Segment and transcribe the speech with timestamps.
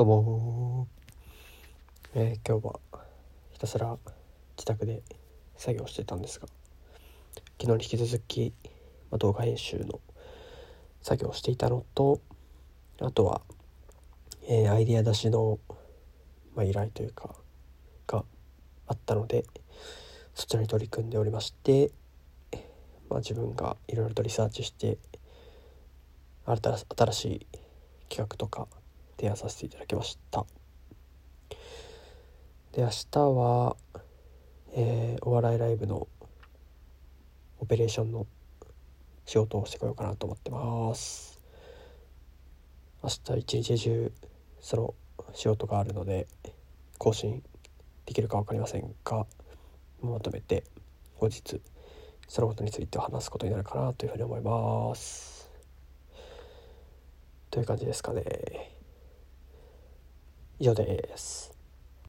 [0.00, 0.88] どうも
[2.14, 2.80] えー、今日は
[3.50, 3.98] ひたすら
[4.56, 5.02] 自宅で
[5.58, 6.46] 作業してたんですが
[7.60, 8.54] 昨日に引き続き、
[9.18, 10.00] 動画編集の
[11.02, 12.22] 作業をしていたのと
[12.98, 13.42] あとは、
[14.48, 15.58] えー、アイディア出しの、
[16.56, 17.34] まあ、依頼というか
[18.06, 18.24] が
[18.86, 19.44] あったので
[20.34, 21.90] そちらに取り組んでおりまして、
[23.10, 24.96] まあ、自分がいろいろとリサーチして
[26.46, 27.46] 新しい
[28.08, 28.66] 企画とか
[29.20, 30.46] 提案させていただきました。
[32.72, 33.76] で明日は、
[34.72, 36.08] えー、お笑いライブの
[37.58, 38.26] オペレーションの
[39.26, 41.38] 仕事をしてこようかなと思ってます。
[43.02, 44.12] 明日一日中
[44.58, 44.94] その
[45.34, 46.26] 仕事があるので
[46.96, 47.42] 更新
[48.06, 49.26] できるか分かりませんが
[50.00, 50.64] まとめて
[51.18, 51.60] 後日
[52.26, 55.50] そのことについて話すことになるかなというふうに思います。
[57.50, 58.79] という感じですかね。
[60.60, 61.59] 以上です。